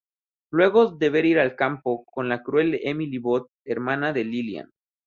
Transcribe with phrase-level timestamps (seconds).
[0.51, 4.71] Luego deber ir al Campo con la cruel Emily Booth, hermana de Lilian.